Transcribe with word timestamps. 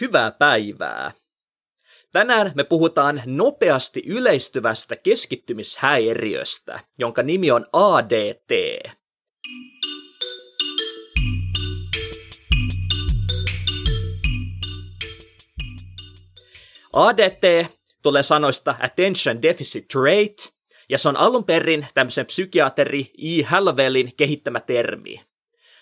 Hyvää 0.00 0.30
päivää! 0.30 1.12
Tänään 2.12 2.52
me 2.54 2.64
puhutaan 2.64 3.22
nopeasti 3.26 4.02
yleistyvästä 4.06 4.96
keskittymishäiriöstä, 4.96 6.80
jonka 6.98 7.22
nimi 7.22 7.50
on 7.50 7.66
ADT. 7.72 8.50
ADT 16.92 17.72
tulee 18.02 18.22
sanoista 18.22 18.74
Attention 18.80 19.42
Deficit 19.42 19.88
Trait, 19.88 20.54
ja 20.88 20.98
se 20.98 21.08
on 21.08 21.16
alun 21.16 21.44
perin 21.44 21.86
tämmöisen 21.94 22.26
psykiateri 22.26 23.10
E. 23.18 23.42
Hallowellin 23.42 24.12
kehittämä 24.16 24.60
termi. 24.60 25.20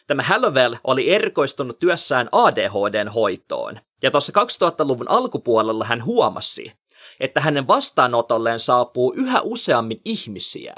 Tämä 0.07 0.23
Hallowell 0.23 0.75
oli 0.85 1.11
erikoistunut 1.11 1.79
työssään 1.79 2.29
ADHDn 2.33 3.09
hoitoon, 3.09 3.81
ja 4.03 4.11
tuossa 4.11 4.33
2000-luvun 4.45 5.11
alkupuolella 5.11 5.85
hän 5.85 6.05
huomasi, 6.05 6.73
että 7.21 7.41
hänen 7.41 7.67
vastaanotolleen 7.67 8.61
saapuu 8.61 9.13
yhä 9.17 9.41
useammin 9.41 10.01
ihmisiä, 10.05 10.75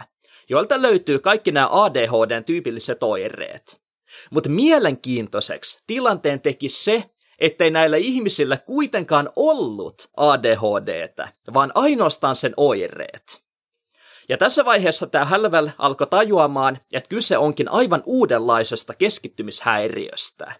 joilta 0.48 0.82
löytyy 0.82 1.18
kaikki 1.18 1.52
nämä 1.52 1.68
ADHDn 1.70 2.44
tyypilliset 2.44 3.02
oireet. 3.02 3.82
Mutta 4.30 4.50
mielenkiintoiseksi 4.50 5.82
tilanteen 5.86 6.40
teki 6.40 6.68
se, 6.68 7.10
ettei 7.38 7.70
näillä 7.70 7.96
ihmisillä 7.96 8.56
kuitenkaan 8.56 9.30
ollut 9.36 10.10
ADHDtä, 10.16 11.32
vaan 11.54 11.72
ainoastaan 11.74 12.36
sen 12.36 12.54
oireet. 12.56 13.42
Ja 14.28 14.38
tässä 14.38 14.64
vaiheessa 14.64 15.06
tämä 15.06 15.24
Hälvel 15.24 15.70
alkoi 15.78 16.06
tajuamaan, 16.06 16.78
että 16.92 17.08
kyse 17.08 17.38
onkin 17.38 17.68
aivan 17.68 18.02
uudenlaisesta 18.06 18.94
keskittymishäiriöstä. 18.94 20.54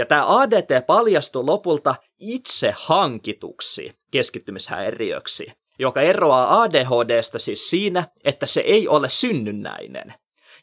Ja 0.00 0.06
tämä 0.06 0.40
ADT 0.40 0.86
paljastui 0.86 1.44
lopulta 1.44 1.94
itse 2.18 2.74
hankituksi 2.76 3.98
keskittymishäiriöksi, 4.10 5.52
joka 5.78 6.00
eroaa 6.00 6.62
ADHDstä 6.62 7.38
siis 7.38 7.70
siinä, 7.70 8.08
että 8.24 8.46
se 8.46 8.60
ei 8.60 8.88
ole 8.88 9.08
synnynnäinen. 9.08 10.14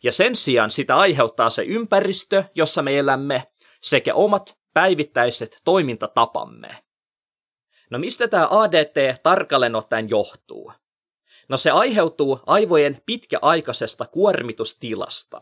Ja 0.04 0.12
sen 0.12 0.36
sijaan 0.36 0.72
sitä 0.72 0.98
aiheuttaa 0.98 1.50
se 1.50 1.64
ympäristö, 1.64 2.44
jossa 2.56 2.82
me 2.82 3.00
elämme, 3.00 3.44
sekä 3.82 4.14
omat 4.14 4.58
päivittäiset 4.74 5.62
toimintatapamme. 5.64 6.84
No 7.90 8.00
mistä 8.00 8.28
tämä 8.28 8.48
ADT 8.52 9.22
tarkalleen 9.24 9.76
ottaen 9.76 10.10
johtuu? 10.10 10.72
No 11.50 11.58
se 11.58 11.72
aiheutuu 11.72 12.40
aivojen 12.46 13.02
pitkäaikaisesta 13.06 14.06
kuormitustilasta. 14.06 15.42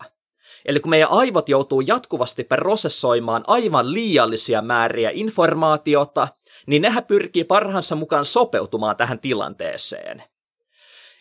Eli 0.66 0.80
kun 0.80 0.89
meidän 0.89 1.11
aivot 1.11 1.49
joutuu 1.49 1.81
jatkuvasti 1.81 2.44
prosessoimaan 2.44 3.44
aivan 3.47 3.94
liiallisia 3.94 4.61
määriä 4.61 5.11
informaatiota, 5.13 6.27
niin 6.67 6.81
nehän 6.81 7.05
pyrkii 7.05 7.44
parhaansa 7.44 7.95
mukaan 7.95 8.25
sopeutumaan 8.25 8.97
tähän 8.97 9.19
tilanteeseen. 9.19 10.23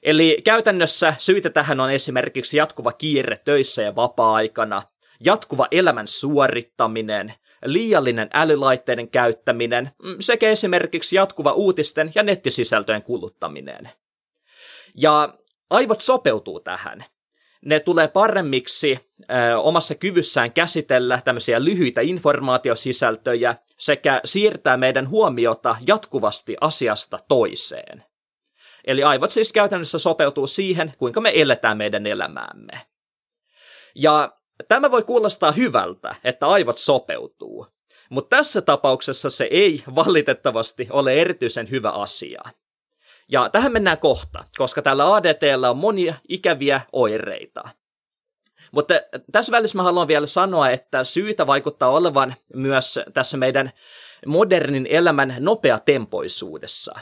Eli 0.03 0.41
käytännössä 0.45 1.15
syitä 1.19 1.51
tähän 1.51 1.81
on 1.81 1.93
esimerkiksi 1.93 2.57
jatkuva 2.57 2.93
kiire 2.93 3.41
töissä 3.45 3.83
ja 3.83 3.97
vapaa-aikana, 3.97 4.83
jatkuva 5.21 5.67
elämän 5.71 6.09
suorittaminen, 6.09 7.35
liiallinen 7.65 8.31
älylaitteiden 8.33 9.11
käyttäminen 9.11 9.91
mm, 10.03 10.17
sekä 10.21 10.51
esimerkiksi 10.51 11.17
jatkuva 11.17 11.53
uutisten 11.53 12.13
ja 12.15 12.23
nettisisältöjen 12.23 13.03
kuluttaminen. 13.03 13.91
Ja 14.95 15.35
aivot 15.71 16.01
sopeutuu 16.01 16.61
tähän. 16.61 17.05
Ne 17.65 17.81
tulee 17.81 18.09
paremmiksi 18.09 18.99
ö, 19.21 19.59
omassa 19.59 19.95
kyvyssään 19.95 20.53
käsitellä 20.53 21.21
tämmöisiä 21.25 21.65
lyhyitä 21.65 22.01
informaatiosisältöjä 22.01 23.55
sekä 23.79 24.21
siirtää 24.25 24.77
meidän 24.77 25.09
huomiota 25.09 25.77
jatkuvasti 25.87 26.57
asiasta 26.61 27.19
toiseen. 27.29 28.05
Eli 28.87 29.03
aivot 29.03 29.31
siis 29.31 29.53
käytännössä 29.53 29.99
sopeutuu 29.99 30.47
siihen, 30.47 30.93
kuinka 30.99 31.21
me 31.21 31.33
eletään 31.35 31.77
meidän 31.77 32.07
elämäämme. 32.07 32.81
Ja 33.95 34.33
tämä 34.69 34.91
voi 34.91 35.03
kuulostaa 35.03 35.53
hyvältä, 35.53 36.15
että 36.25 36.47
aivot 36.47 36.79
sopeutuu, 36.79 37.67
mutta 38.11 38.37
tässä 38.37 38.63
tapauksessa 38.63 39.31
se 39.31 39.49
ei 39.51 39.85
valitettavasti 39.95 40.89
ole 40.91 41.13
erityisen 41.13 41.71
hyvä 41.71 41.91
asia. 41.91 42.43
Ja 43.29 43.49
tähän 43.49 43.73
mennään 43.73 43.99
kohta, 43.99 44.45
koska 44.57 44.83
tällä 44.83 45.15
ADTllä 45.15 45.71
on 45.71 45.77
monia 45.77 46.15
ikäviä 46.29 46.81
oireita. 46.93 47.63
Mutta 48.73 48.95
tässä 49.33 49.53
välissä 49.53 49.79
mä 49.79 49.83
haluan 49.83 50.09
vielä 50.09 50.27
sanoa, 50.27 50.71
että 50.71 51.05
syytä 51.05 51.47
vaikuttaa 51.47 51.89
olevan 51.91 52.35
myös 52.55 53.01
tässä 53.15 53.37
meidän 53.37 53.73
modernin 54.27 54.87
elämän 54.91 55.37
nopeatempoisuudessa. 55.39 56.95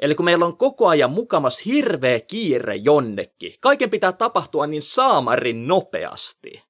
Eli 0.00 0.14
kun 0.14 0.24
meillä 0.24 0.44
on 0.44 0.56
koko 0.56 0.88
ajan 0.88 1.10
mukamas 1.10 1.64
hirveä 1.64 2.20
kiire 2.20 2.76
jonnekin, 2.76 3.54
kaiken 3.60 3.90
pitää 3.90 4.12
tapahtua 4.12 4.66
niin 4.66 4.82
saamarin 4.82 5.68
nopeasti. 5.68 6.62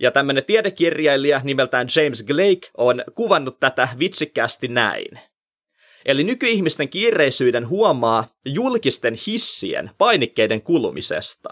Ja 0.00 0.10
tämmöinen 0.10 0.44
tiedekirjailija 0.44 1.40
nimeltään 1.44 1.86
James 1.96 2.24
Blake 2.26 2.70
on 2.76 3.04
kuvannut 3.14 3.60
tätä 3.60 3.88
vitsikkäästi 3.98 4.68
näin. 4.68 5.20
Eli 6.04 6.24
nykyihmisten 6.24 6.88
kiireisyyden 6.88 7.68
huomaa 7.68 8.28
julkisten 8.44 9.18
hissien 9.26 9.90
painikkeiden 9.98 10.62
kulumisesta. 10.62 11.48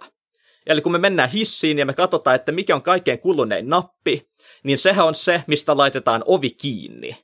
Eli 0.67 0.81
kun 0.81 0.93
me 0.93 0.99
mennään 0.99 1.31
hissiin 1.31 1.79
ja 1.79 1.87
me 1.87 1.95
katsotaan, 1.95 2.37
että 2.37 2.53
mikä 2.53 2.75
on 2.75 2.83
kaikkein 2.83 3.19
kulunein 3.19 3.69
nappi, 3.69 4.29
niin 4.63 4.79
sehän 4.79 5.07
on 5.07 5.15
se, 5.15 5.43
mistä 5.47 5.77
laitetaan 5.77 6.25
ovi 6.27 6.51
kiinni. 6.51 7.17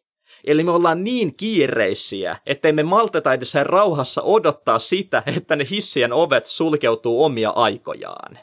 Eli 0.45 0.63
me 0.65 0.71
ollaan 0.71 1.05
niin 1.05 1.37
kiireisiä, 1.37 2.37
ettei 2.47 2.73
me 2.73 2.83
malteta 2.83 3.33
edes 3.33 3.55
rauhassa 3.63 4.23
odottaa 4.23 4.79
sitä, 4.79 5.23
että 5.37 5.57
ne 5.57 5.67
hissien 5.71 6.13
ovet 6.13 6.47
sulkeutuu 6.47 7.25
omia 7.25 7.51
aikojaan. 7.51 8.39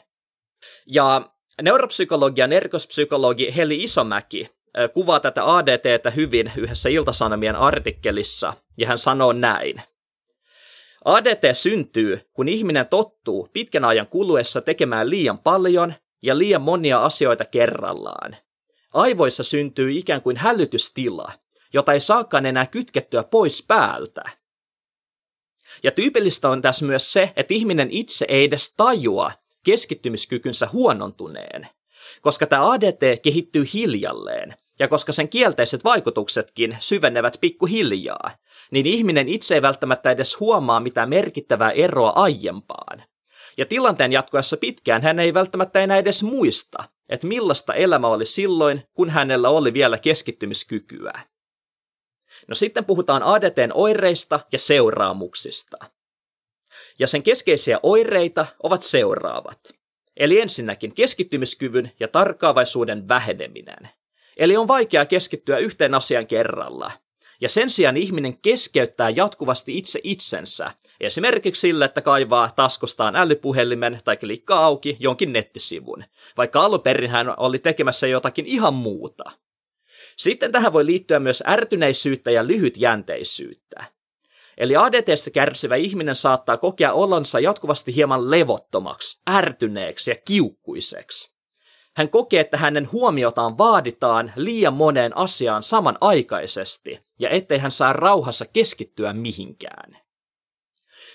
Ja 0.86 1.30
neuropsykologian 1.62 2.52
erikoispsykologi 2.52 3.56
Heli 3.56 3.82
Isomäki 3.82 4.48
kuvaa 4.94 5.20
tätä 5.20 5.56
ADTtä 5.56 6.10
hyvin 6.10 6.52
yhdessä 6.56 6.88
Iltasanomien 6.88 7.56
artikkelissa, 7.56 8.52
ja 8.76 8.86
hän 8.86 8.98
sanoo 8.98 9.32
näin. 9.32 9.82
ADT 11.04 11.42
syntyy, 11.52 12.20
kun 12.32 12.48
ihminen 12.48 12.86
tottuu 12.86 13.48
pitkän 13.52 13.84
ajan 13.84 14.06
kuluessa 14.06 14.60
tekemään 14.60 15.10
liian 15.10 15.38
paljon 15.38 15.94
ja 16.22 16.38
liian 16.38 16.62
monia 16.62 17.04
asioita 17.04 17.44
kerrallaan. 17.44 18.36
Aivoissa 18.92 19.42
syntyy 19.42 19.92
ikään 19.92 20.22
kuin 20.22 20.36
hälytystila, 20.36 21.32
jota 21.72 21.92
ei 21.92 22.00
saakaan 22.00 22.46
enää 22.46 22.66
kytkettyä 22.66 23.22
pois 23.22 23.64
päältä. 23.68 24.22
Ja 25.82 25.90
tyypillistä 25.90 26.48
on 26.48 26.62
tässä 26.62 26.84
myös 26.84 27.12
se, 27.12 27.32
että 27.36 27.54
ihminen 27.54 27.90
itse 27.90 28.26
ei 28.28 28.44
edes 28.44 28.74
tajua 28.76 29.32
keskittymiskykynsä 29.64 30.68
huonontuneen, 30.72 31.68
koska 32.22 32.46
tämä 32.46 32.70
ADT 32.70 33.22
kehittyy 33.22 33.64
hiljalleen, 33.74 34.54
ja 34.78 34.88
koska 34.88 35.12
sen 35.12 35.28
kielteiset 35.28 35.84
vaikutuksetkin 35.84 36.76
syvenevät 36.80 37.38
pikkuhiljaa, 37.40 38.36
niin 38.70 38.86
ihminen 38.86 39.28
itse 39.28 39.54
ei 39.54 39.62
välttämättä 39.62 40.10
edes 40.10 40.40
huomaa 40.40 40.80
mitään 40.80 41.08
merkittävää 41.08 41.70
eroa 41.70 42.10
aiempaan. 42.10 43.04
Ja 43.56 43.66
tilanteen 43.66 44.12
jatkuessa 44.12 44.56
pitkään 44.56 45.02
hän 45.02 45.18
ei 45.18 45.34
välttämättä 45.34 45.80
enää 45.80 45.98
edes 45.98 46.22
muista, 46.22 46.84
että 47.08 47.26
millaista 47.26 47.74
elämä 47.74 48.08
oli 48.08 48.26
silloin, 48.26 48.82
kun 48.92 49.10
hänellä 49.10 49.48
oli 49.48 49.72
vielä 49.72 49.98
keskittymiskykyä. 49.98 51.12
No 52.48 52.54
sitten 52.54 52.84
puhutaan 52.84 53.22
ADTn 53.22 53.70
oireista 53.74 54.40
ja 54.52 54.58
seuraamuksista. 54.58 55.76
Ja 56.98 57.06
sen 57.06 57.22
keskeisiä 57.22 57.80
oireita 57.82 58.46
ovat 58.62 58.82
seuraavat. 58.82 59.58
Eli 60.16 60.40
ensinnäkin 60.40 60.94
keskittymiskyvyn 60.94 61.92
ja 62.00 62.08
tarkkaavaisuuden 62.08 63.08
väheneminen. 63.08 63.88
Eli 64.36 64.56
on 64.56 64.68
vaikea 64.68 65.06
keskittyä 65.06 65.58
yhteen 65.58 65.94
asian 65.94 66.26
kerralla. 66.26 66.92
Ja 67.40 67.48
sen 67.48 67.70
sijaan 67.70 67.96
ihminen 67.96 68.38
keskeyttää 68.38 69.10
jatkuvasti 69.10 69.78
itse 69.78 70.00
itsensä, 70.02 70.70
esimerkiksi 71.00 71.60
sillä, 71.60 71.84
että 71.84 72.00
kaivaa 72.00 72.52
taskustaan 72.56 73.16
älypuhelimen 73.16 74.00
tai 74.04 74.16
klikkaa 74.16 74.64
auki 74.64 74.96
jonkin 75.00 75.32
nettisivun, 75.32 76.04
vaikka 76.36 76.60
alun 76.60 76.80
perin 76.80 77.10
hän 77.10 77.34
oli 77.38 77.58
tekemässä 77.58 78.06
jotakin 78.06 78.46
ihan 78.46 78.74
muuta. 78.74 79.24
Sitten 80.16 80.52
tähän 80.52 80.72
voi 80.72 80.86
liittyä 80.86 81.18
myös 81.18 81.42
ärtyneisyyttä 81.46 82.30
ja 82.30 82.46
lyhytjänteisyyttä. 82.46 83.84
Eli 84.58 84.76
ADTstä 84.76 85.30
kärsivä 85.30 85.76
ihminen 85.76 86.14
saattaa 86.14 86.56
kokea 86.56 86.92
olonsa 86.92 87.40
jatkuvasti 87.40 87.94
hieman 87.94 88.30
levottomaksi, 88.30 89.20
ärtyneeksi 89.30 90.10
ja 90.10 90.16
kiukkuiseksi. 90.24 91.32
Hän 91.96 92.08
kokee, 92.08 92.40
että 92.40 92.56
hänen 92.56 92.92
huomiotaan 92.92 93.58
vaaditaan 93.58 94.32
liian 94.36 94.74
moneen 94.74 95.16
asiaan 95.16 95.62
samanaikaisesti, 95.62 97.00
ja 97.18 97.30
ettei 97.30 97.58
hän 97.58 97.70
saa 97.70 97.92
rauhassa 97.92 98.46
keskittyä 98.46 99.12
mihinkään. 99.12 99.98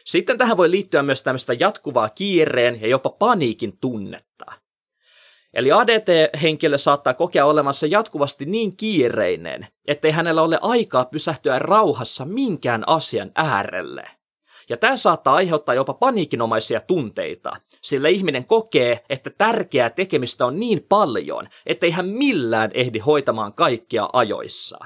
Sitten 0.06 0.38
tähän 0.38 0.57
voi 0.57 0.71
liittyä 0.71 1.03
myös 1.03 1.24
tämmöistä 1.24 1.53
jatkuvaa 1.53 2.09
kiireen 2.09 2.81
ja 2.81 2.88
jopa 2.88 3.09
paniikin 3.09 3.77
tunnetta. 3.77 4.45
Eli 5.53 5.71
ADT-henkilö 5.71 6.77
saattaa 6.77 7.13
kokea 7.13 7.45
olevansa 7.45 7.88
jatkuvasti 7.88 8.45
niin 8.45 8.77
kiireinen, 8.77 9.68
ettei 9.85 10.12
hänellä 10.12 10.41
ole 10.41 10.59
aikaa 10.62 11.06
pysähtyä 11.06 11.59
rauhassa 11.59 12.25
minkään 12.25 12.88
asian 12.88 13.31
äärelle. 13.35 14.09
Ja 14.69 14.78
tämä 14.78 14.98
saattaa 14.98 15.36
aiheuttaa 15.36 15.75
jopa 15.75 15.94
paniikinomaisia 15.94 16.80
tunteita, 16.80 17.56
sillä 17.81 18.10
ihminen 18.10 18.46
kokee, 18.46 19.06
että 19.10 19.30
tärkeää 19.38 19.90
tekemistä 19.90 20.46
on 20.46 20.60
niin 20.60 20.86
paljon, 20.90 21.48
ettei 21.66 21.92
hän 21.92 22.08
millään 22.08 22.72
ehdi 22.74 23.00
hoitamaan 23.00 23.54
kaikkia 23.54 24.10
ajoissa. 24.14 24.78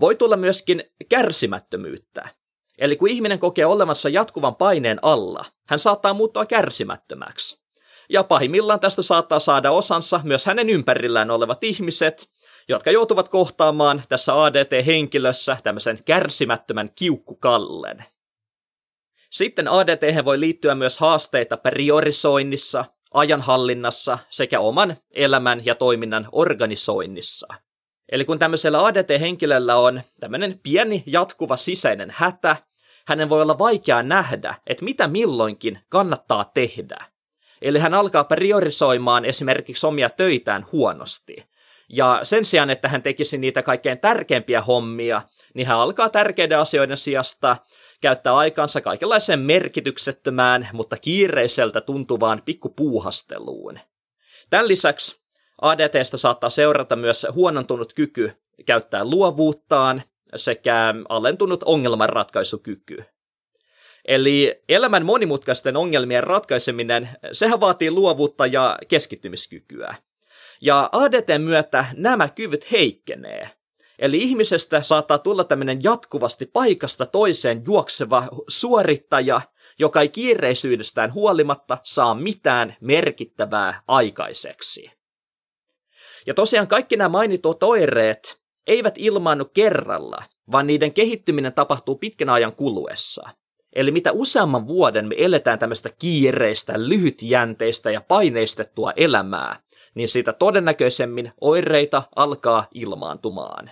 Voi 0.00 0.16
tulla 0.16 0.36
myöskin 0.36 0.84
kärsimättömyyttä. 1.08 2.28
Eli 2.78 2.96
kun 2.96 3.08
ihminen 3.08 3.38
kokee 3.38 3.66
olemassa 3.66 4.08
jatkuvan 4.08 4.54
paineen 4.54 4.98
alla, 5.02 5.44
hän 5.68 5.78
saattaa 5.78 6.14
muuttua 6.14 6.46
kärsimättömäksi. 6.46 7.64
Ja 8.08 8.24
pahimmillaan 8.24 8.80
tästä 8.80 9.02
saattaa 9.02 9.38
saada 9.38 9.70
osansa 9.70 10.20
myös 10.24 10.46
hänen 10.46 10.70
ympärillään 10.70 11.30
olevat 11.30 11.64
ihmiset, 11.64 12.30
jotka 12.68 12.90
joutuvat 12.90 13.28
kohtaamaan 13.28 14.02
tässä 14.08 14.42
ADT-henkilössä 14.44 15.56
tämmöisen 15.64 15.98
kärsimättömän 16.04 16.90
kiukkukallen. 16.94 18.04
Sitten 19.34 19.68
ADT 19.68 20.24
voi 20.24 20.40
liittyä 20.40 20.74
myös 20.74 20.98
haasteita 20.98 21.56
priorisoinnissa, 21.56 22.84
ajanhallinnassa 23.14 24.18
sekä 24.28 24.60
oman 24.60 24.96
elämän 25.10 25.66
ja 25.66 25.74
toiminnan 25.74 26.28
organisoinnissa. 26.32 27.46
Eli 28.12 28.24
kun 28.24 28.38
tämmöisellä 28.38 28.84
ADT-henkilöllä 28.86 29.76
on 29.76 30.02
tämmöinen 30.20 30.60
pieni 30.62 31.02
jatkuva 31.06 31.56
sisäinen 31.56 32.12
hätä, 32.16 32.56
hänen 33.06 33.28
voi 33.28 33.42
olla 33.42 33.58
vaikea 33.58 34.02
nähdä, 34.02 34.54
että 34.66 34.84
mitä 34.84 35.08
milloinkin 35.08 35.78
kannattaa 35.88 36.50
tehdä. 36.54 37.04
Eli 37.62 37.78
hän 37.78 37.94
alkaa 37.94 38.24
priorisoimaan 38.24 39.24
esimerkiksi 39.24 39.86
omia 39.86 40.10
töitään 40.10 40.66
huonosti. 40.72 41.36
Ja 41.88 42.20
sen 42.22 42.44
sijaan, 42.44 42.70
että 42.70 42.88
hän 42.88 43.02
tekisi 43.02 43.38
niitä 43.38 43.62
kaikkein 43.62 43.98
tärkeimpiä 43.98 44.62
hommia, 44.62 45.22
niin 45.54 45.66
hän 45.66 45.78
alkaa 45.78 46.08
tärkeiden 46.08 46.58
asioiden 46.58 46.96
sijasta 46.96 47.56
käyttää 48.04 48.36
aikansa 48.36 48.80
kaikenlaiseen 48.80 49.40
merkityksettömään, 49.40 50.68
mutta 50.72 50.96
kiireiseltä 50.96 51.80
tuntuvaan 51.80 52.42
pikkupuuhasteluun. 52.44 53.78
Tämän 54.50 54.68
lisäksi 54.68 55.20
ADTstä 55.60 56.16
saattaa 56.16 56.50
seurata 56.50 56.96
myös 56.96 57.26
huonontunut 57.32 57.92
kyky 57.94 58.32
käyttää 58.66 59.04
luovuuttaan 59.04 60.02
sekä 60.36 60.94
alentunut 61.08 61.62
ongelmanratkaisukyky. 61.62 63.04
Eli 64.04 64.62
elämän 64.68 65.04
monimutkaisten 65.04 65.76
ongelmien 65.76 66.24
ratkaiseminen, 66.24 67.08
sehän 67.32 67.60
vaatii 67.60 67.90
luovuutta 67.90 68.46
ja 68.46 68.78
keskittymiskykyä. 68.88 69.94
Ja 70.60 70.88
ADT 70.92 71.42
myötä 71.42 71.84
nämä 71.96 72.28
kyvyt 72.28 72.72
heikkenee. 72.72 73.50
Eli 73.98 74.18
ihmisestä 74.18 74.82
saattaa 74.82 75.18
tulla 75.18 75.44
tämmöinen 75.44 75.82
jatkuvasti 75.82 76.46
paikasta 76.46 77.06
toiseen 77.06 77.62
juokseva 77.66 78.28
suorittaja, 78.48 79.40
joka 79.78 80.00
ei 80.00 80.08
kiireisyydestään 80.08 81.14
huolimatta 81.14 81.78
saa 81.82 82.14
mitään 82.14 82.76
merkittävää 82.80 83.82
aikaiseksi. 83.88 84.90
Ja 86.26 86.34
tosiaan 86.34 86.66
kaikki 86.66 86.96
nämä 86.96 87.08
mainitut 87.08 87.62
oireet 87.62 88.40
eivät 88.66 88.94
ilmaannu 88.98 89.44
kerralla, 89.44 90.22
vaan 90.52 90.66
niiden 90.66 90.92
kehittyminen 90.92 91.52
tapahtuu 91.52 91.96
pitkän 91.96 92.30
ajan 92.30 92.52
kuluessa. 92.52 93.28
Eli 93.72 93.90
mitä 93.90 94.12
useamman 94.12 94.66
vuoden 94.66 95.08
me 95.08 95.14
eletään 95.18 95.58
tämmöistä 95.58 95.90
kiireistä, 95.98 96.72
lyhytjänteistä 96.76 97.90
ja 97.90 98.00
paineistettua 98.00 98.92
elämää, 98.96 99.60
niin 99.94 100.08
siitä 100.08 100.32
todennäköisemmin 100.32 101.32
oireita 101.40 102.02
alkaa 102.16 102.66
ilmaantumaan. 102.74 103.70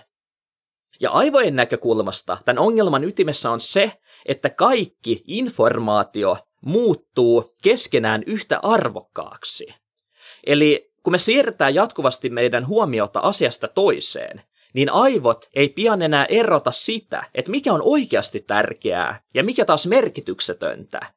Ja 0.99 1.11
aivojen 1.11 1.55
näkökulmasta 1.55 2.37
tämän 2.45 2.63
ongelman 2.63 3.03
ytimessä 3.03 3.51
on 3.51 3.61
se, 3.61 3.91
että 4.25 4.49
kaikki 4.49 5.23
informaatio 5.27 6.37
muuttuu 6.65 7.53
keskenään 7.61 8.23
yhtä 8.25 8.59
arvokkaaksi. 8.63 9.73
Eli 10.45 10.93
kun 11.03 11.13
me 11.13 11.17
siirretään 11.17 11.75
jatkuvasti 11.75 12.29
meidän 12.29 12.67
huomiota 12.67 13.19
asiasta 13.19 13.67
toiseen, 13.67 14.41
niin 14.73 14.89
aivot 14.93 15.49
ei 15.55 15.69
pian 15.69 16.01
enää 16.01 16.25
erota 16.25 16.71
sitä, 16.71 17.23
että 17.35 17.51
mikä 17.51 17.73
on 17.73 17.81
oikeasti 17.83 18.39
tärkeää 18.39 19.21
ja 19.33 19.43
mikä 19.43 19.65
taas 19.65 19.87
merkityksetöntä. 19.87 21.13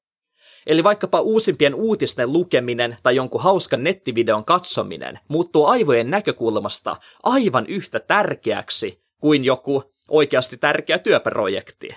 Eli 0.67 0.85
vaikkapa 0.85 1.21
uusimpien 1.21 1.75
uutisten 1.75 2.33
lukeminen 2.33 2.97
tai 3.03 3.17
jonkun 3.17 3.43
hauskan 3.43 3.85
nettivideon 3.85 4.45
katsominen 4.45 5.19
muuttuu 5.29 5.67
aivojen 5.67 6.11
näkökulmasta 6.11 6.97
aivan 7.23 7.67
yhtä 7.67 8.01
tärkeäksi 8.01 9.06
kuin 9.27 9.45
joku 9.45 9.95
oikeasti 10.09 10.57
tärkeä 10.57 10.99
työprojekti. 10.99 11.89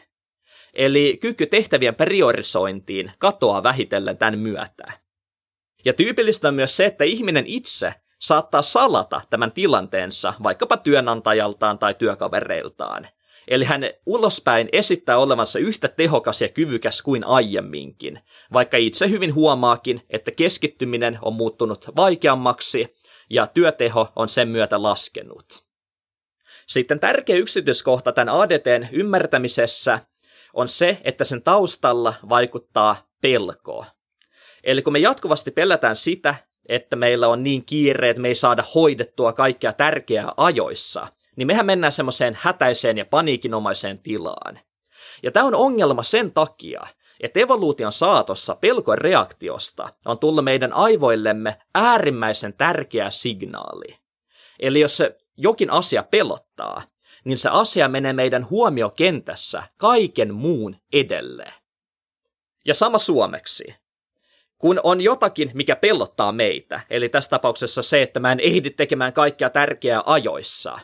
Eli 0.74 1.18
kyky 1.22 1.46
tehtävien 1.46 1.96
priorisointiin 1.96 3.12
katoaa 3.20 3.64
vähitellen 3.64 4.18
tämän 4.18 4.40
myötä. 4.40 4.92
Ja 5.86 5.94
tyypillistä 5.94 6.48
on 6.48 6.54
myös 6.54 6.78
se, 6.78 6.86
että 6.86 7.04
ihminen 7.04 7.48
itse 7.48 7.94
saattaa 8.20 8.62
salata 8.62 9.22
tämän 9.30 9.52
tilanteensa 9.52 10.34
vaikkapa 10.44 10.78
työnantajaltaan 10.78 11.80
tai 11.80 11.94
työkavereiltaan. 11.94 13.08
Eli 13.48 13.66
hän 13.66 13.82
ulospäin 14.06 14.70
esittää 14.72 15.18
olevansa 15.18 15.60
yhtä 15.60 15.88
tehokas 15.88 16.42
ja 16.42 16.50
kyvykäs 16.50 17.02
kuin 17.02 17.24
aiemminkin, 17.24 18.20
vaikka 18.54 18.78
itse 18.78 19.10
hyvin 19.10 19.36
huomaakin, 19.36 20.02
että 20.10 20.32
keskittyminen 20.32 21.20
on 21.22 21.34
muuttunut 21.34 21.86
vaikeammaksi 21.96 22.96
ja 23.30 23.48
työteho 23.48 24.08
on 24.16 24.30
sen 24.30 24.48
myötä 24.48 24.84
laskenut. 24.84 25.69
Sitten 26.70 27.00
tärkeä 27.00 27.36
yksityiskohta 27.36 28.12
tämän 28.12 28.36
ADTn 28.36 28.88
ymmärtämisessä 28.92 30.00
on 30.54 30.68
se, 30.68 30.98
että 31.04 31.24
sen 31.24 31.42
taustalla 31.42 32.14
vaikuttaa 32.30 33.08
pelko. 33.22 33.86
Eli 34.64 34.82
kun 34.82 34.94
me 34.94 35.00
jatkuvasti 35.00 35.52
pelätään 35.52 35.96
sitä, 35.96 36.36
että 36.70 36.96
meillä 36.96 37.28
on 37.28 37.44
niin 37.44 37.66
kiire, 37.66 38.10
että 38.10 38.22
me 38.22 38.28
ei 38.28 38.36
saada 38.36 38.64
hoidettua 38.76 39.34
kaikkea 39.34 39.74
tärkeää 39.74 40.34
ajoissa, 40.38 41.08
niin 41.36 41.48
mehän 41.48 41.66
mennään 41.66 41.94
semmoiseen 41.94 42.38
hätäiseen 42.42 42.98
ja 42.98 43.06
paniikinomaiseen 43.06 44.00
tilaan. 44.00 44.60
Ja 45.24 45.32
tämä 45.32 45.46
on 45.46 45.56
ongelma 45.56 46.04
sen 46.04 46.32
takia, 46.32 46.88
että 47.20 47.40
evoluution 47.40 47.92
saatossa 47.92 48.56
pelkoreaktiosta 48.56 49.90
on 50.06 50.20
tullut 50.20 50.44
meidän 50.44 50.74
aivoillemme 50.74 51.62
äärimmäisen 51.76 52.54
tärkeä 52.54 53.10
signaali. 53.10 53.98
Eli 54.60 54.80
jos 54.80 54.98
se 54.98 55.18
jokin 55.40 55.70
asia 55.70 56.04
pelottaa, 56.04 56.84
niin 57.26 57.38
se 57.38 57.50
asia 57.50 57.88
menee 57.88 58.14
meidän 58.14 58.50
huomiokentässä 58.50 59.64
kaiken 59.78 60.34
muun 60.34 60.76
edelle. 60.94 61.54
Ja 62.66 62.74
sama 62.74 62.98
suomeksi. 62.98 63.76
Kun 64.58 64.80
on 64.84 65.02
jotakin, 65.02 65.52
mikä 65.54 65.76
pelottaa 65.76 66.32
meitä, 66.32 66.82
eli 66.90 67.10
tässä 67.10 67.30
tapauksessa 67.30 67.82
se, 67.82 68.02
että 68.02 68.20
mä 68.20 68.32
en 68.32 68.40
ehdi 68.40 68.70
tekemään 68.70 69.14
kaikkea 69.14 69.50
tärkeää 69.50 70.04
ajoissa, 70.06 70.80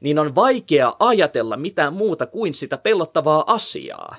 niin 0.00 0.18
on 0.18 0.34
vaikea 0.34 0.96
ajatella 0.98 1.56
mitään 1.56 1.92
muuta 1.92 2.26
kuin 2.26 2.54
sitä 2.54 2.78
pelottavaa 2.78 3.44
asiaa. 3.46 4.16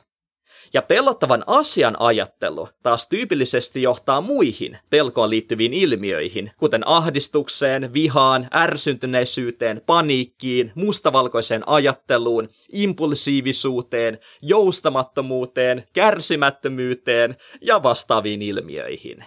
Ja 0.77 0.81
pelottavan 0.81 1.43
asian 1.47 1.95
ajattelu 1.99 2.69
taas 2.83 3.07
tyypillisesti 3.09 3.81
johtaa 3.81 4.21
muihin 4.21 4.77
pelkoon 4.89 5.29
liittyviin 5.29 5.73
ilmiöihin, 5.73 6.51
kuten 6.57 6.87
ahdistukseen, 6.87 7.93
vihaan, 7.93 8.47
ärsyntyneisyyteen, 8.53 9.81
paniikkiin, 9.85 10.71
mustavalkoiseen 10.75 11.63
ajatteluun, 11.67 12.49
impulsiivisuuteen, 12.71 14.19
joustamattomuuteen, 14.41 15.83
kärsimättömyyteen 15.93 17.37
ja 17.61 17.83
vastaaviin 17.83 18.41
ilmiöihin. 18.41 19.25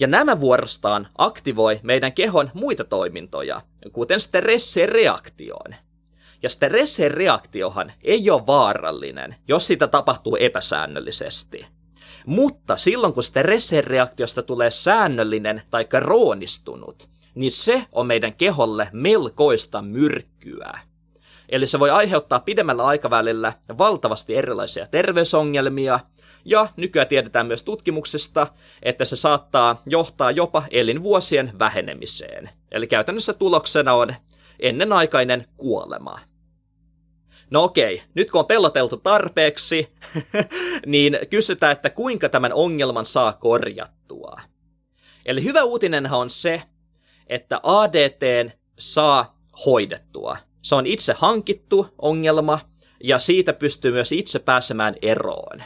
Ja 0.00 0.06
nämä 0.06 0.40
vuorostaan 0.40 1.08
aktivoi 1.18 1.80
meidän 1.82 2.12
kehon 2.12 2.50
muita 2.54 2.84
toimintoja, 2.84 3.60
kuten 3.92 4.20
stressireaktioon. 4.20 5.74
Ja 6.42 6.48
stressireaktiohan 6.48 7.92
ei 8.02 8.30
ole 8.30 8.46
vaarallinen, 8.46 9.36
jos 9.48 9.66
sitä 9.66 9.86
tapahtuu 9.86 10.36
epäsäännöllisesti. 10.40 11.66
Mutta 12.26 12.76
silloin 12.76 13.12
kun 13.12 13.22
stressireaktiosta 13.22 14.42
tulee 14.42 14.70
säännöllinen 14.70 15.62
tai 15.70 15.84
kroonistunut, 15.84 17.08
niin 17.34 17.52
se 17.52 17.84
on 17.92 18.06
meidän 18.06 18.34
keholle 18.34 18.88
melkoista 18.92 19.82
myrkkyä. 19.82 20.78
Eli 21.48 21.66
se 21.66 21.78
voi 21.78 21.90
aiheuttaa 21.90 22.40
pidemmällä 22.40 22.84
aikavälillä 22.84 23.52
valtavasti 23.78 24.36
erilaisia 24.36 24.86
terveysongelmia, 24.86 26.00
ja 26.44 26.68
nykyään 26.76 27.08
tiedetään 27.08 27.46
myös 27.46 27.62
tutkimuksesta, 27.62 28.46
että 28.82 29.04
se 29.04 29.16
saattaa 29.16 29.82
johtaa 29.86 30.30
jopa 30.30 30.62
elinvuosien 30.70 31.52
vähenemiseen. 31.58 32.50
Eli 32.72 32.86
käytännössä 32.86 33.32
tuloksena 33.32 33.94
on 33.94 34.14
ennenaikainen 34.60 35.46
kuolema. 35.56 36.20
No 37.50 37.64
okei, 37.64 38.02
nyt 38.14 38.30
kun 38.30 38.38
on 38.38 38.46
peloteltu 38.46 38.96
tarpeeksi, 38.96 39.92
niin 40.86 41.18
kysytään, 41.30 41.72
että 41.72 41.90
kuinka 41.90 42.28
tämän 42.28 42.52
ongelman 42.52 43.06
saa 43.06 43.32
korjattua. 43.32 44.40
Eli 45.26 45.44
hyvä 45.44 45.64
uutinenhan 45.64 46.20
on 46.20 46.30
se, 46.30 46.62
että 47.26 47.60
ADT 47.62 48.52
saa 48.78 49.38
hoidettua. 49.66 50.36
Se 50.62 50.74
on 50.74 50.86
itse 50.86 51.14
hankittu 51.18 51.86
ongelma, 51.98 52.60
ja 53.04 53.18
siitä 53.18 53.52
pystyy 53.52 53.92
myös 53.92 54.12
itse 54.12 54.38
pääsemään 54.38 54.94
eroon. 55.02 55.62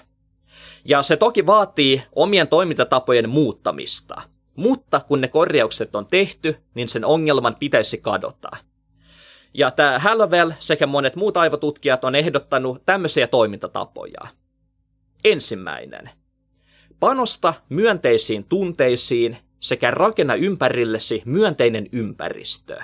Ja 0.85 1.03
se 1.03 1.17
toki 1.17 1.47
vaatii 1.47 2.03
omien 2.13 2.49
toimintatapojen 2.49 3.29
muuttamista. 3.29 4.23
Mutta 4.57 5.01
kun 5.09 5.21
ne 5.21 5.29
korjaukset 5.29 5.95
on 5.95 6.07
tehty, 6.07 6.57
niin 6.75 6.89
sen 6.89 7.05
ongelman 7.05 7.57
pitäisi 7.57 7.99
kadota. 7.99 8.51
Ja 9.55 9.71
tämä 9.71 9.99
Hallowell 9.99 10.53
sekä 10.59 10.87
monet 10.87 11.17
muut 11.17 11.37
aivotutkijat 11.37 12.05
on 12.05 12.15
ehdottanut 12.15 12.83
tämmöisiä 12.87 13.27
toimintatapoja. 13.27 14.21
Ensimmäinen. 15.25 16.11
Panosta 17.01 17.55
myönteisiin 17.69 18.45
tunteisiin 18.45 19.37
sekä 19.61 19.91
rakenna 19.91 20.35
ympärillesi 20.35 21.23
myönteinen 21.25 21.89
ympäristö. 21.93 22.83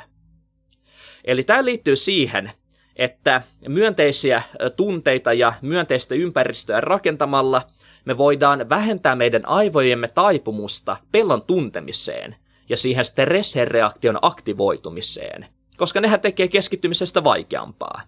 Eli 1.24 1.44
tämä 1.44 1.64
liittyy 1.64 1.96
siihen, 1.96 2.52
että 2.96 3.42
myönteisiä 3.68 4.42
tunteita 4.76 5.32
ja 5.32 5.52
myönteistä 5.62 6.14
ympäristöä 6.14 6.80
rakentamalla 6.80 7.62
me 8.04 8.18
voidaan 8.18 8.68
vähentää 8.68 9.16
meidän 9.16 9.48
aivojemme 9.48 10.08
taipumusta 10.08 10.96
pelon 11.12 11.42
tuntemiseen 11.42 12.36
ja 12.68 12.76
siihen 12.76 13.04
stressireaktion 13.04 14.18
aktivoitumiseen, 14.22 15.46
koska 15.76 16.00
nehän 16.00 16.20
tekee 16.20 16.48
keskittymisestä 16.48 17.24
vaikeampaa. 17.24 18.02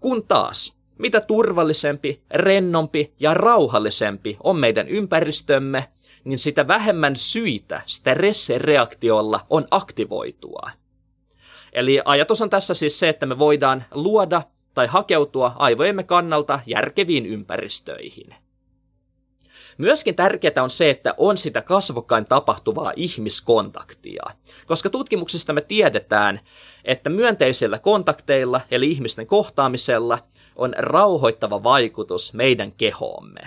Kun 0.00 0.26
taas, 0.26 0.76
mitä 0.98 1.20
turvallisempi, 1.20 2.22
rennompi 2.30 3.12
ja 3.20 3.34
rauhallisempi 3.34 4.36
on 4.42 4.56
meidän 4.56 4.88
ympäristömme, 4.88 5.88
niin 6.24 6.38
sitä 6.38 6.68
vähemmän 6.68 7.16
syitä 7.16 7.82
stressireaktiolla 7.86 9.46
on 9.50 9.66
aktivoitua. 9.70 10.70
Eli 11.72 12.00
ajatus 12.04 12.42
on 12.42 12.50
tässä 12.50 12.74
siis 12.74 12.98
se, 12.98 13.08
että 13.08 13.26
me 13.26 13.38
voidaan 13.38 13.84
luoda 13.90 14.42
tai 14.74 14.86
hakeutua 14.86 15.52
aivojemme 15.56 16.02
kannalta 16.02 16.60
järkeviin 16.66 17.26
ympäristöihin. 17.26 18.34
Myöskin 19.78 20.14
tärkeää 20.14 20.62
on 20.62 20.70
se, 20.70 20.90
että 20.90 21.14
on 21.16 21.38
sitä 21.38 21.62
kasvokkain 21.62 22.26
tapahtuvaa 22.26 22.92
ihmiskontaktia, 22.96 24.22
koska 24.66 24.90
tutkimuksista 24.90 25.52
me 25.52 25.60
tiedetään, 25.60 26.40
että 26.84 27.10
myönteisillä 27.10 27.78
kontakteilla 27.78 28.60
eli 28.70 28.90
ihmisten 28.90 29.26
kohtaamisella 29.26 30.18
on 30.56 30.74
rauhoittava 30.78 31.62
vaikutus 31.62 32.34
meidän 32.34 32.72
kehoomme. 32.72 33.40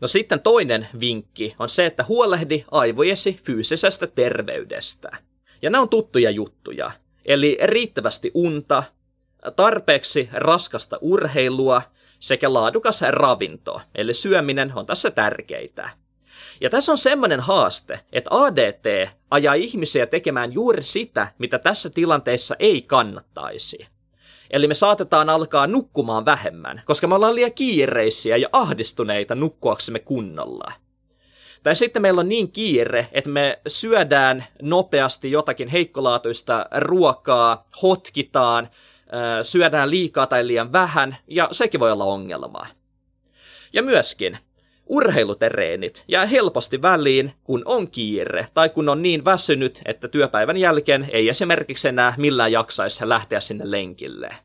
No 0.00 0.08
sitten 0.08 0.40
toinen 0.40 0.88
vinkki 1.00 1.54
on 1.58 1.68
se, 1.68 1.86
että 1.86 2.04
huolehdi 2.08 2.64
aivojesi 2.70 3.40
fyysisestä 3.44 4.06
terveydestä. 4.06 5.08
Ja 5.62 5.70
nämä 5.70 5.82
on 5.82 5.88
tuttuja 5.88 6.30
juttuja. 6.30 6.90
Eli 7.24 7.58
riittävästi 7.62 8.30
unta, 8.34 8.82
tarpeeksi 9.56 10.28
raskasta 10.32 10.98
urheilua 11.00 11.82
sekä 12.18 12.52
laadukas 12.52 13.02
ravinto, 13.10 13.80
eli 13.94 14.14
syöminen 14.14 14.72
on 14.74 14.86
tässä 14.86 15.10
tärkeitä. 15.10 15.90
Ja 16.60 16.70
tässä 16.70 16.92
on 16.92 16.98
semmoinen 16.98 17.40
haaste, 17.40 18.00
että 18.12 18.30
ADT 18.32 19.10
ajaa 19.30 19.54
ihmisiä 19.54 20.06
tekemään 20.06 20.52
juuri 20.52 20.82
sitä, 20.82 21.32
mitä 21.38 21.58
tässä 21.58 21.90
tilanteessa 21.90 22.56
ei 22.58 22.82
kannattaisi. 22.82 23.86
Eli 24.50 24.68
me 24.68 24.74
saatetaan 24.74 25.28
alkaa 25.28 25.66
nukkumaan 25.66 26.24
vähemmän, 26.24 26.82
koska 26.84 27.06
me 27.06 27.14
ollaan 27.14 27.34
liian 27.34 27.52
kiireisiä 27.52 28.36
ja 28.36 28.48
ahdistuneita 28.52 29.34
nukkuaksemme 29.34 29.98
kunnolla. 29.98 30.72
Tai 31.62 31.76
sitten 31.76 32.02
meillä 32.02 32.20
on 32.20 32.28
niin 32.28 32.52
kiire, 32.52 33.08
että 33.12 33.30
me 33.30 33.58
syödään 33.66 34.46
nopeasti 34.62 35.30
jotakin 35.30 35.68
heikkolaatuista 35.68 36.66
ruokaa, 36.76 37.68
hotkitaan, 37.82 38.68
syödään 39.42 39.90
liikaa 39.90 40.26
tai 40.26 40.46
liian 40.46 40.72
vähän, 40.72 41.16
ja 41.26 41.48
sekin 41.52 41.80
voi 41.80 41.92
olla 41.92 42.04
ongelma. 42.04 42.66
Ja 43.72 43.82
myöskin 43.82 44.38
urheilutereenit 44.86 46.04
jää 46.08 46.26
helposti 46.26 46.82
väliin, 46.82 47.32
kun 47.44 47.62
on 47.64 47.90
kiire 47.90 48.48
tai 48.54 48.68
kun 48.68 48.88
on 48.88 49.02
niin 49.02 49.24
väsynyt, 49.24 49.82
että 49.84 50.08
työpäivän 50.08 50.56
jälkeen 50.56 51.08
ei 51.12 51.28
esimerkiksi 51.28 51.88
enää 51.88 52.14
millään 52.16 52.52
jaksaisi 52.52 53.08
lähteä 53.08 53.40
sinne 53.40 53.70
lenkille. 53.70 54.36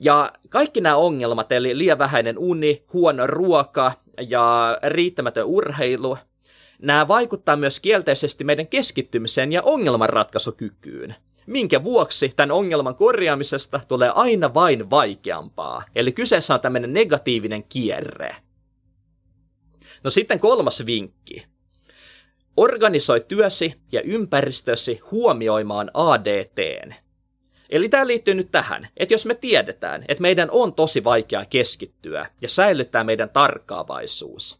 Ja 0.00 0.32
kaikki 0.48 0.80
nämä 0.80 0.96
ongelmat, 0.96 1.52
eli 1.52 1.78
liian 1.78 1.98
vähäinen 1.98 2.38
uni, 2.38 2.84
huono 2.92 3.26
ruoka 3.26 3.92
ja 4.28 4.78
riittämätön 4.82 5.46
urheilu, 5.46 6.18
nämä 6.82 7.08
vaikuttaa 7.08 7.56
myös 7.56 7.80
kielteisesti 7.80 8.44
meidän 8.44 8.66
keskittymiseen 8.66 9.52
ja 9.52 9.62
ongelmanratkaisukykyyn 9.62 11.14
minkä 11.50 11.84
vuoksi 11.84 12.28
tämän 12.28 12.50
ongelman 12.50 12.94
korjaamisesta 12.94 13.80
tulee 13.88 14.12
aina 14.14 14.54
vain 14.54 14.90
vaikeampaa. 14.90 15.84
Eli 15.94 16.12
kyseessä 16.12 16.54
on 16.54 16.60
tämmöinen 16.60 16.92
negatiivinen 16.92 17.64
kierre. 17.64 18.36
No 20.04 20.10
sitten 20.10 20.40
kolmas 20.40 20.86
vinkki. 20.86 21.46
Organisoi 22.56 23.20
työsi 23.28 23.74
ja 23.92 24.02
ympäristösi 24.02 25.00
huomioimaan 25.10 25.90
ADTn. 25.94 26.94
Eli 27.70 27.88
tämä 27.88 28.06
liittyy 28.06 28.34
nyt 28.34 28.50
tähän, 28.50 28.88
että 28.96 29.14
jos 29.14 29.26
me 29.26 29.34
tiedetään, 29.34 30.04
että 30.08 30.22
meidän 30.22 30.48
on 30.50 30.74
tosi 30.74 31.04
vaikea 31.04 31.44
keskittyä 31.44 32.30
ja 32.42 32.48
säilyttää 32.48 33.04
meidän 33.04 33.30
tarkkaavaisuus, 33.30 34.59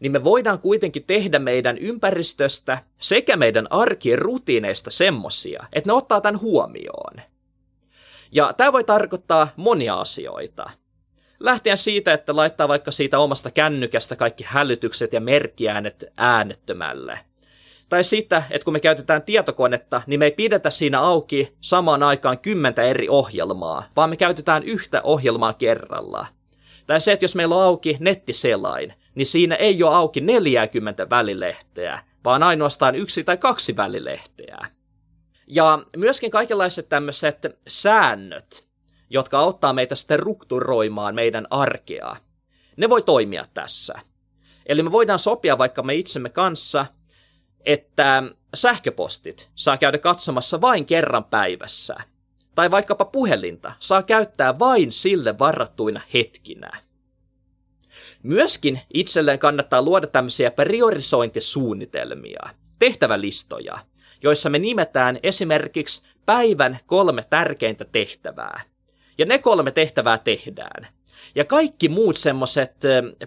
niin 0.00 0.12
me 0.12 0.24
voidaan 0.24 0.58
kuitenkin 0.58 1.04
tehdä 1.04 1.38
meidän 1.38 1.78
ympäristöstä 1.78 2.78
sekä 2.98 3.36
meidän 3.36 3.66
arkien 3.70 4.18
rutiineista 4.18 4.90
semmosia, 4.90 5.64
että 5.72 5.90
ne 5.90 5.94
ottaa 5.94 6.20
tämän 6.20 6.40
huomioon. 6.40 7.14
Ja 8.32 8.52
tämä 8.52 8.72
voi 8.72 8.84
tarkoittaa 8.84 9.48
monia 9.56 9.94
asioita. 9.94 10.70
Lähtien 11.40 11.76
siitä, 11.76 12.12
että 12.12 12.36
laittaa 12.36 12.68
vaikka 12.68 12.90
siitä 12.90 13.18
omasta 13.18 13.50
kännykästä 13.50 14.16
kaikki 14.16 14.44
hälytykset 14.46 15.12
ja 15.12 15.20
merkkiäänet 15.20 16.04
äänettömälle. 16.16 17.18
Tai 17.88 18.04
sitä, 18.04 18.42
että 18.50 18.64
kun 18.64 18.72
me 18.72 18.80
käytetään 18.80 19.22
tietokonetta, 19.22 20.02
niin 20.06 20.20
me 20.20 20.24
ei 20.24 20.30
pidetä 20.30 20.70
siinä 20.70 21.00
auki 21.00 21.52
samaan 21.60 22.02
aikaan 22.02 22.38
kymmentä 22.38 22.82
eri 22.82 23.08
ohjelmaa, 23.08 23.88
vaan 23.96 24.10
me 24.10 24.16
käytetään 24.16 24.62
yhtä 24.62 25.02
ohjelmaa 25.02 25.52
kerralla. 25.52 26.26
Tai 26.86 27.00
se, 27.00 27.12
että 27.12 27.24
jos 27.24 27.34
meillä 27.34 27.54
on 27.54 27.62
auki 27.62 27.96
nettiselain, 28.00 28.94
niin 29.14 29.26
siinä 29.26 29.54
ei 29.54 29.82
ole 29.82 29.94
auki 29.94 30.20
40 30.20 31.10
välilehteä, 31.10 32.04
vaan 32.24 32.42
ainoastaan 32.42 32.94
yksi 32.94 33.24
tai 33.24 33.36
kaksi 33.36 33.76
välilehteä. 33.76 34.66
Ja 35.46 35.84
myöskin 35.96 36.30
kaikenlaiset 36.30 36.88
tämmöiset 36.88 37.38
säännöt, 37.68 38.64
jotka 39.10 39.38
auttaa 39.38 39.72
meitä 39.72 39.94
sitten 39.94 40.18
rukturoimaan 40.18 41.14
meidän 41.14 41.46
arkea, 41.50 42.16
ne 42.76 42.88
voi 42.88 43.02
toimia 43.02 43.46
tässä. 43.54 43.94
Eli 44.66 44.82
me 44.82 44.92
voidaan 44.92 45.18
sopia 45.18 45.58
vaikka 45.58 45.82
me 45.82 45.94
itsemme 45.94 46.28
kanssa, 46.28 46.86
että 47.64 48.22
sähköpostit 48.54 49.50
saa 49.54 49.76
käydä 49.76 49.98
katsomassa 49.98 50.60
vain 50.60 50.86
kerran 50.86 51.24
päivässä. 51.24 51.96
Tai 52.54 52.70
vaikkapa 52.70 53.04
puhelinta 53.04 53.72
saa 53.78 54.02
käyttää 54.02 54.58
vain 54.58 54.92
sille 54.92 55.38
varattuina 55.38 56.00
hetkinä. 56.14 56.83
Myöskin 58.24 58.80
itselleen 58.94 59.38
kannattaa 59.38 59.82
luoda 59.82 60.06
tämmöisiä 60.06 60.50
priorisointisuunnitelmia, 60.50 62.40
tehtävälistoja, 62.78 63.78
joissa 64.22 64.50
me 64.50 64.58
nimetään 64.58 65.18
esimerkiksi 65.22 66.02
päivän 66.26 66.78
kolme 66.86 67.26
tärkeintä 67.30 67.84
tehtävää. 67.84 68.60
Ja 69.18 69.26
ne 69.26 69.38
kolme 69.38 69.70
tehtävää 69.70 70.18
tehdään. 70.18 70.88
Ja 71.34 71.44
kaikki 71.44 71.88
muut 71.88 72.16
semmoset 72.16 72.72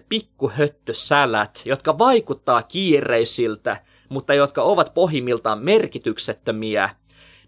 pikkuhöttösälät, 0.08 1.62
jotka 1.64 1.98
vaikuttaa 1.98 2.62
kiireisiltä, 2.62 3.76
mutta 4.08 4.34
jotka 4.34 4.62
ovat 4.62 4.94
pohjimmiltaan 4.94 5.64
merkityksettömiä, 5.64 6.90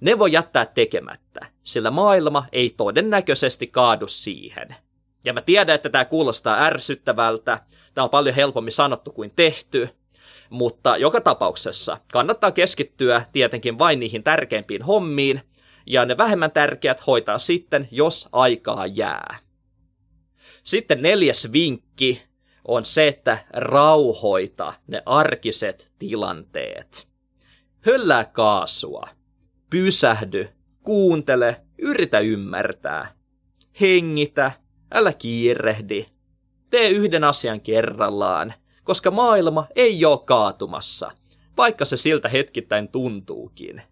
ne 0.00 0.18
voi 0.18 0.32
jättää 0.32 0.66
tekemättä, 0.66 1.46
sillä 1.62 1.90
maailma 1.90 2.46
ei 2.52 2.74
todennäköisesti 2.76 3.66
kaadu 3.66 4.06
siihen. 4.06 4.76
Ja 5.24 5.32
mä 5.32 5.40
tiedän, 5.42 5.74
että 5.74 5.88
tämä 5.88 6.04
kuulostaa 6.04 6.64
ärsyttävältä, 6.64 7.60
tämä 7.94 8.04
on 8.04 8.10
paljon 8.10 8.34
helpommin 8.34 8.72
sanottu 8.72 9.12
kuin 9.12 9.32
tehty, 9.36 9.88
mutta 10.50 10.96
joka 10.96 11.20
tapauksessa 11.20 11.98
kannattaa 12.12 12.52
keskittyä 12.52 13.24
tietenkin 13.32 13.78
vain 13.78 14.00
niihin 14.00 14.22
tärkeimpiin 14.22 14.82
hommiin, 14.82 15.42
ja 15.86 16.04
ne 16.04 16.16
vähemmän 16.16 16.50
tärkeät 16.50 17.06
hoitaa 17.06 17.38
sitten, 17.38 17.88
jos 17.90 18.28
aikaa 18.32 18.86
jää. 18.86 19.38
Sitten 20.62 21.02
neljäs 21.02 21.52
vinkki 21.52 22.22
on 22.64 22.84
se, 22.84 23.08
että 23.08 23.38
rauhoita 23.52 24.74
ne 24.86 25.02
arkiset 25.06 25.90
tilanteet. 25.98 27.08
Höllää 27.80 28.24
kaasua. 28.24 29.08
Pysähdy, 29.70 30.48
kuuntele, 30.82 31.60
yritä 31.78 32.18
ymmärtää. 32.18 33.14
Hengitä, 33.80 34.52
Älä 34.94 35.12
kiirehdi. 35.12 36.06
Tee 36.70 36.88
yhden 36.88 37.24
asian 37.24 37.60
kerrallaan, 37.60 38.54
koska 38.84 39.10
maailma 39.10 39.66
ei 39.76 40.04
ole 40.04 40.20
kaatumassa, 40.24 41.12
vaikka 41.56 41.84
se 41.84 41.96
siltä 41.96 42.28
hetkittäin 42.28 42.88
tuntuukin. 42.88 43.82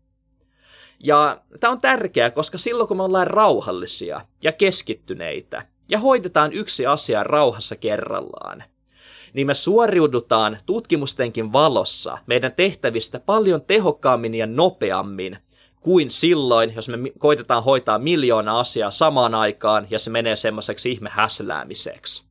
Ja 0.99 1.41
tämä 1.61 1.71
on 1.71 1.81
tärkeää, 1.81 2.31
koska 2.31 2.59
silloin 2.59 2.89
kun 2.89 2.97
me 2.97 3.03
ollaan 3.03 3.27
rauhallisia 3.27 4.21
ja 4.43 4.53
keskittyneitä 4.53 5.67
ja 5.89 5.99
hoidetaan 5.99 6.53
yksi 6.53 6.87
asia 6.87 7.25
rauhassa 7.25 7.77
kerrallaan, 7.77 8.65
niin 9.33 9.47
me 9.47 9.55
suoriudutaan 9.55 10.59
tutkimustenkin 10.67 11.53
valossa 11.53 12.19
meidän 12.27 12.53
tehtävistä 12.57 13.21
paljon 13.21 13.63
tehokkaammin 13.63 14.35
ja 14.35 14.47
nopeammin 14.47 15.39
kuin 15.89 16.11
silloin, 16.11 16.75
jos 16.75 16.89
me 16.89 16.99
koitetaan 17.19 17.65
hoitaa 17.65 17.99
miljoona 17.99 18.61
asiaa 18.61 18.91
samaan 18.91 19.35
aikaan 19.35 19.87
ja 19.91 19.99
se 19.99 20.11
menee 20.11 20.37
semmoiseksi 20.37 20.93
ihme 20.93 21.11
häsläämiseksi. 21.13 22.25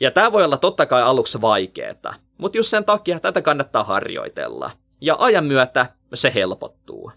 Ja 0.00 0.10
tämä 0.10 0.32
voi 0.32 0.44
olla 0.44 0.56
totta 0.56 0.86
kai 0.86 1.02
aluksi 1.02 1.40
vaikeaa, 1.40 2.14
mutta 2.38 2.58
just 2.58 2.70
sen 2.70 2.84
takia 2.84 3.20
tätä 3.20 3.42
kannattaa 3.42 3.84
harjoitella. 3.84 4.70
Ja 5.00 5.16
ajan 5.18 5.44
myötä 5.44 5.86
se 6.14 6.32
helpottuu. 6.34 7.12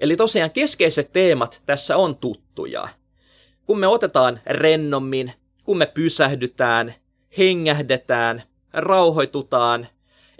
Eli 0.00 0.16
tosiaan 0.16 0.50
keskeiset 0.50 1.12
teemat 1.12 1.62
tässä 1.66 1.96
on 1.96 2.16
tuttuja. 2.16 2.88
Kun 3.66 3.78
me 3.78 3.86
otetaan 3.86 4.40
rennommin, 4.46 5.32
kun 5.64 5.78
me 5.78 5.86
pysähdytään, 5.86 6.94
hengähdetään, 7.38 8.42
rauhoitutaan, 8.72 9.86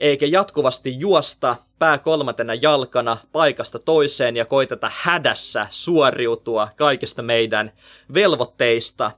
eikä 0.02 0.26
jatkuvasti 0.26 1.00
juosta 1.00 1.56
pää 1.78 1.98
kolmantena 1.98 2.54
jalkana 2.54 3.16
paikasta 3.32 3.78
toiseen 3.78 4.36
ja 4.36 4.44
koiteta 4.44 4.90
hädässä 4.94 5.66
suoriutua 5.70 6.68
kaikista 6.76 7.22
meidän 7.22 7.72
velvoitteista, 8.14 9.10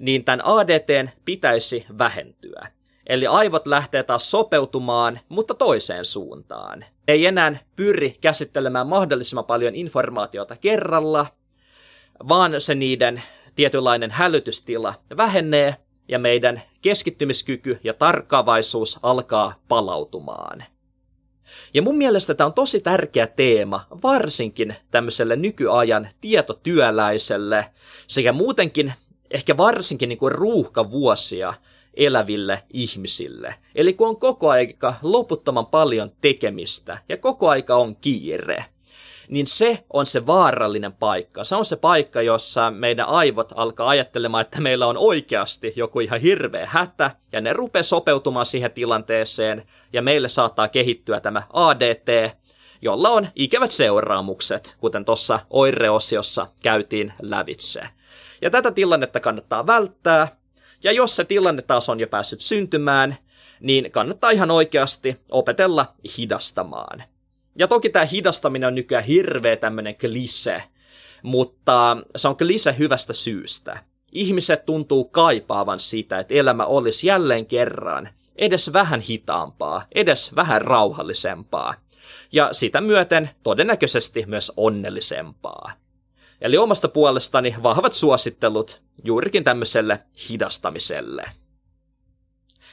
niin 0.00 0.24
tämän 0.24 0.44
ADTn 0.44 1.08
pitäisi 1.24 1.86
vähentyä. 1.98 2.68
Eli 3.06 3.26
aivot 3.26 3.66
lähtee 3.66 4.02
taas 4.02 4.30
sopeutumaan, 4.30 5.20
mutta 5.28 5.54
toiseen 5.54 6.04
suuntaan. 6.04 6.84
Ei 7.08 7.26
enää 7.26 7.58
pyri 7.76 8.16
käsittelemään 8.20 8.86
mahdollisimman 8.86 9.44
paljon 9.44 9.74
informaatiota 9.74 10.56
kerralla, 10.56 11.26
vaan 12.28 12.60
se 12.60 12.74
niiden 12.74 13.22
tietynlainen 13.54 14.10
hälytystila 14.10 14.94
vähenee 15.16 15.76
ja 16.08 16.18
meidän 16.18 16.62
keskittymiskyky 16.82 17.80
ja 17.84 17.94
tarkkaavaisuus 17.94 18.98
alkaa 19.02 19.54
palautumaan. 19.68 20.64
Ja 21.74 21.82
mun 21.82 21.96
mielestä 21.96 22.34
tämä 22.34 22.46
on 22.46 22.52
tosi 22.52 22.80
tärkeä 22.80 23.26
teema, 23.26 23.86
varsinkin 24.02 24.74
tämmöiselle 24.90 25.36
nykyajan 25.36 26.08
tietotyöläiselle 26.20 27.66
sekä 28.06 28.32
muutenkin 28.32 28.94
ehkä 29.30 29.56
varsinkin 29.56 30.08
niin 30.08 30.18
kuin 30.18 30.32
ruuhkavuosia 30.32 31.54
eläville 31.94 32.62
ihmisille. 32.72 33.54
Eli 33.74 33.94
kun 33.94 34.08
on 34.08 34.20
koko 34.20 34.50
aika 34.50 34.94
loputtoman 35.02 35.66
paljon 35.66 36.12
tekemistä 36.20 36.98
ja 37.08 37.16
koko 37.16 37.48
aika 37.48 37.76
on 37.76 37.96
kiire, 37.96 38.64
niin 39.28 39.46
se 39.46 39.84
on 39.92 40.06
se 40.06 40.26
vaarallinen 40.26 40.92
paikka. 40.92 41.44
Se 41.44 41.56
on 41.56 41.64
se 41.64 41.76
paikka, 41.76 42.22
jossa 42.22 42.70
meidän 42.70 43.08
aivot 43.08 43.52
alkaa 43.54 43.88
ajattelemaan, 43.88 44.40
että 44.40 44.60
meillä 44.60 44.86
on 44.86 44.96
oikeasti 44.96 45.72
joku 45.76 46.00
ihan 46.00 46.20
hirveä 46.20 46.66
hätä, 46.66 47.10
ja 47.32 47.40
ne 47.40 47.52
rupeaa 47.52 47.82
sopeutumaan 47.82 48.46
siihen 48.46 48.72
tilanteeseen, 48.72 49.66
ja 49.92 50.02
meille 50.02 50.28
saattaa 50.28 50.68
kehittyä 50.68 51.20
tämä 51.20 51.42
ADT, 51.52 52.36
jolla 52.82 53.10
on 53.10 53.28
ikävät 53.34 53.70
seuraamukset, 53.70 54.76
kuten 54.78 55.04
tuossa 55.04 55.40
oireosiossa 55.50 56.46
käytiin 56.62 57.12
lävitse. 57.22 57.80
Ja 58.42 58.50
tätä 58.50 58.70
tilannetta 58.70 59.20
kannattaa 59.20 59.66
välttää, 59.66 60.28
ja 60.82 60.92
jos 60.92 61.16
se 61.16 61.24
tilanne 61.24 61.62
taas 61.62 61.88
on 61.88 62.00
jo 62.00 62.06
päässyt 62.06 62.40
syntymään, 62.40 63.16
niin 63.60 63.90
kannattaa 63.90 64.30
ihan 64.30 64.50
oikeasti 64.50 65.16
opetella 65.30 65.86
hidastamaan. 66.18 67.04
Ja 67.58 67.68
toki 67.68 67.90
tämä 67.90 68.04
hidastaminen 68.04 68.66
on 68.66 68.74
nykyään 68.74 69.04
hirveä 69.04 69.56
tämmöinen 69.56 69.96
klise, 69.96 70.62
mutta 71.22 71.96
se 72.16 72.28
on 72.28 72.36
klise 72.36 72.74
hyvästä 72.78 73.12
syystä. 73.12 73.78
Ihmiset 74.12 74.66
tuntuu 74.66 75.04
kaipaavan 75.04 75.80
sitä, 75.80 76.18
että 76.18 76.34
elämä 76.34 76.64
olisi 76.64 77.06
jälleen 77.06 77.46
kerran 77.46 78.08
edes 78.36 78.72
vähän 78.72 79.00
hitaampaa, 79.00 79.86
edes 79.94 80.36
vähän 80.36 80.62
rauhallisempaa. 80.62 81.74
Ja 82.32 82.48
sitä 82.52 82.80
myöten 82.80 83.30
todennäköisesti 83.42 84.24
myös 84.26 84.52
onnellisempaa. 84.56 85.72
Eli 86.40 86.56
omasta 86.56 86.88
puolestani 86.88 87.54
vahvat 87.62 87.94
suosittelut 87.94 88.82
juurikin 89.04 89.44
tämmöiselle 89.44 90.00
hidastamiselle. 90.28 91.24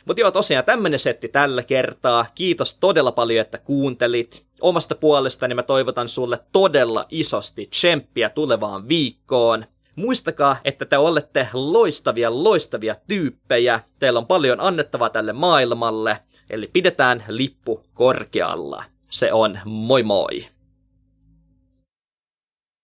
Mutta 0.06 0.22
joo, 0.22 0.32
tosiaan 0.32 0.66
tämmönen 0.66 1.00
setti 1.00 1.28
tällä 1.28 1.64
kertaa. 1.64 2.26
Kiitos 2.36 2.78
todella 2.78 3.12
paljon, 3.12 3.42
että 3.42 3.58
kuuntelit. 3.58 4.46
Omasta 4.62 4.96
puolestani 4.96 5.54
mä 5.54 5.64
toivotan 5.64 6.10
sulle 6.10 6.40
todella 6.52 7.06
isosti 7.10 7.68
tsemppiä 7.72 8.30
tulevaan 8.30 8.88
viikkoon. 8.88 9.66
Muistakaa, 9.96 10.58
että 10.66 10.86
te 10.86 10.98
olette 10.98 11.48
loistavia, 11.54 12.44
loistavia 12.44 12.96
tyyppejä. 13.08 13.80
Teillä 14.00 14.20
on 14.20 14.28
paljon 14.28 14.60
annettavaa 14.60 15.10
tälle 15.10 15.34
maailmalle. 15.34 16.18
Eli 16.50 16.70
pidetään 16.74 17.24
lippu 17.28 17.84
korkealla. 17.94 18.84
Se 19.10 19.34
on 19.34 19.60
moi 19.66 20.04
moi! 20.04 20.55